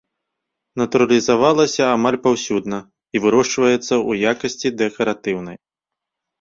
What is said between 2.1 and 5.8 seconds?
паўсюдна і вырошчваецца ў якасці дэкаратыўнай.